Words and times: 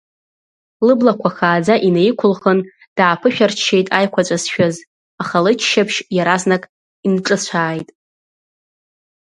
Лыблақәа 0.87 1.29
хааӡа 1.35 1.75
инеиқәылхын, 1.87 2.59
дааԥышәырччеит 2.97 3.87
аиқәаҵәа 3.97 4.37
зшәыз, 4.41 4.75
аха 5.21 5.43
лыччаԥшь 5.43 5.99
иаразнак 6.15 6.63
инҿыцәааит. 7.05 7.89